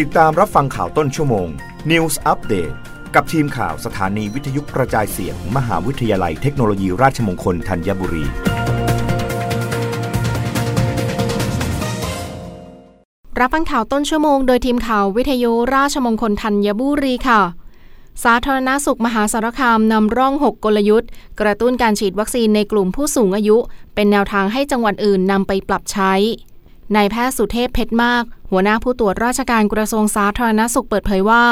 [0.00, 1.48] ติดตามรับฟังข่าวต้นชั่วโมง
[1.90, 2.74] News Update
[3.14, 8.24] กับทีมข่าวสถานีวิทยุกระจายเสียงมมหาวิทยาลัยเทคโนโลยีราชมงคลธัญบุรี
[13.40, 17.40] รับฟังข่าวต้นชั่วโมงโดยทีมข่าววิทยุราชมงคลธัญบุรีค่ะ
[18.24, 23.56] สาธารณาสุขมหาสารคามนำร่อง 6 กลยุทธ์ กระตุ้นการฉีดวัคซีนในกลุ่มผู้สูงอายุ
[23.94, 26.14] เป็นแนวทางให้จังหวัดอื่นนำไปปรับใช้
[26.96, 31.44] นายแพทย์สุเทพเพชรมาก หัวหน้าผู้ตรวจราชการกระทรวงสาธารณสุขเปิดเผยว่า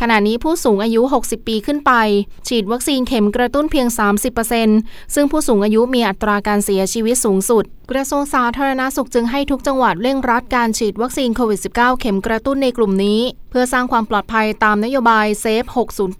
[0.00, 1.92] ขณะนี้ผู้สูงอายุ 60 ปีขึ้นไป
[2.48, 3.86] ฉีดวัคซีนเข็มกระตุ้นเพียง
[4.52, 15.64] 30%ซึ่งผู้สูงอายุมีอัตราการเสียชีวิตสูงสุด กระทรวงสาธารณสุขจึงให้ทุกจังหวัดเร่งรัดการฉีดวัคซีนโควิด -19 เข็มกระตุ้นในกลุ่มนี้ เพื่อสร้างความปลอดภัยตามนโยบาย Save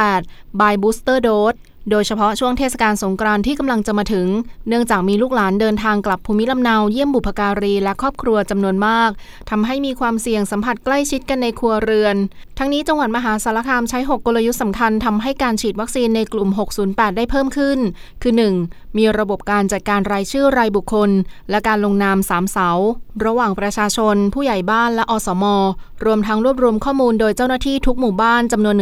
[0.00, 1.58] 608 by Booster Dose
[1.90, 4.26] โดยเฉพาะช่วงเทศกาลสงกรานต์ที่กำลังจะมาถึง
[4.68, 9.10] เนื่องจากมีลูกหลานเดินทางกลับภูมิลำเนาเยี่ยมบุพการีและครอบครัวจำนวนมาก
[9.50, 12.16] ทำให้มีความเสี่ยงสัมผัสใกล้ชิดกันในครัวเรือน
[12.58, 16.48] ทั้งนี้จังหวัดมหาสารคามใช้ 6 กลยุทธ์สำคัญทำให้การฉีดวัคซีนในกลุ่ม
[16.84, 17.78] 608 ได้เพิ่มขึ้น
[18.22, 18.32] คือ
[18.66, 18.96] 1.
[18.98, 21.10] มีระบบการจัดการรายชื่อรายบุคคล
[21.50, 22.68] และการลงนามสามเสา
[23.24, 25.44] ระหว่างประชาชน ผู้ใหญ่บ้านและอสม
[26.04, 28.74] รวมทั้งรวบรวมข้อมูลโดยเจ้าหน้าที่ทุกหมู่บ้านจำนวน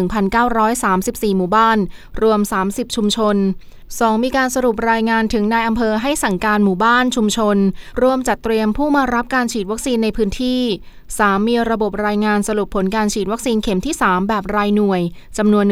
[0.67, 1.79] 1,934 หมู่บ้าน
[2.23, 3.37] รวม 30ชุมชน
[3.81, 4.25] 2.
[4.25, 7.57] มีการสรุปรายงานถึงนายอำเภอให้สั่งการหมู่บ้านชุมชน
[8.03, 10.61] ร่วมจัดเตรียมผู้มารับการฉีดวัคซีนในพื้นที่
[11.07, 11.49] 3.
[11.49, 15.01] มีระบบรายงานสรุปผลการฉีดวัคซีนเข็มที่ 3 แบบรายหน่วย
[15.39, 15.65] จำนวน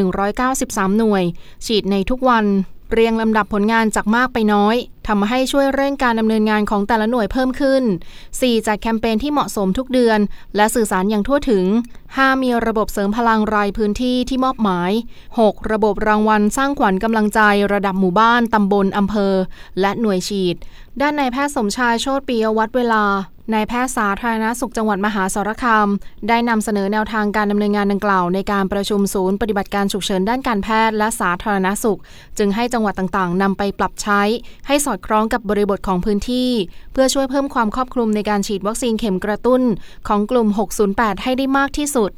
[0.47, 1.23] 193 หน่วย
[1.65, 2.45] ฉีดในทุกวัน
[2.91, 4.75] เรียงลำดับผลงานจากมากไปน้อย
[5.07, 7.83] ทำให้ช่วยเร่งการดำเนินงานของแต่ละหน่วยเพิ่มขึ้น
[8.25, 8.67] 4.
[8.67, 10.19] จัดแคมเปญที่เหมาะสมทุกเดือน
[10.55, 11.65] และสื่อสารอย่างทั่วถึง
[12.05, 12.43] 5.
[12.43, 14.91] มีระบบเสริมพลังรายพื้นที่ที่มอบหมาย
[15.29, 15.71] 6.
[15.71, 17.39] ระบบรางวัลสร้างขวัญกำลังใจ
[17.73, 19.33] ระดับหมู่บ้าน ตำบลอำเภอ
[19.79, 20.55] และหน่วยฉีด
[21.01, 23.03] ด้านนายแพทย์สมชายโชติปียวัฒเวลา
[23.53, 25.87] นายแพทย์สาธารณสุขจังหวัดมหาสารคาม
[26.29, 31.99] ได้นำเสนอแนวทางการดำเนินงานดังกล่าว ในการประชุมศูนย์ปฏิบัติการฉุกเฉินด้านการแพทย์และสาธารณสุข
[32.37, 34.21] จึงให้จังหวัดต่างๆนำไปปรับใช้
[34.67, 36.49] ให้สอดคล้องกับบริบทของพื้นที่
[36.93, 39.61] เพื่อช่วยเพิ่มความครอบคลุมในการฉีดวัคซีนเข็มกระตุ้น
[40.07, 40.47] ของกลุ่ม
[40.85, 42.11] 608 ให้ได้มากที่สุด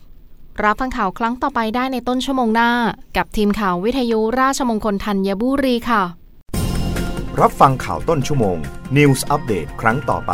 [0.63, 2.71] รับฟังข่าวครั้งต่อไปได้ในต้นชั่วโมงหน้า
[3.17, 6.03] กับทีมข่าววิทยุราชมงคลธัญบุรีค่ะ
[7.41, 8.57] รับฟังข่าวต้นชั่วโมง
[8.97, 10.33] News อัปเดตครั้งต่อไป